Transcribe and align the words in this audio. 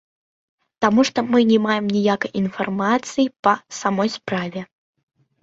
Таму 0.85 1.01
што 1.09 1.19
мы 1.31 1.39
не 1.51 1.59
маем 1.65 1.85
ніякай 1.97 2.33
інфармацыі 2.41 3.27
па 3.45 3.53
самой 3.83 4.13
справе. 4.17 4.67